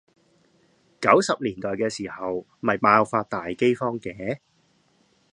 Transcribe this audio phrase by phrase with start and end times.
[0.99, 4.39] 九十年代嘅時候咪爆發大饑荒嘅？